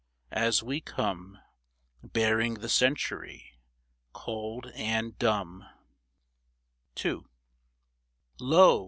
As 0.33 0.61
w^e 0.61 0.83
come 0.83 1.37
Bearing 2.01 2.55
the 2.55 2.69
Century, 2.69 3.59
cold 4.13 4.71
and 4.75 5.15
dumb! 5.19 5.63
II. 7.05 7.19
Lo 8.39 8.79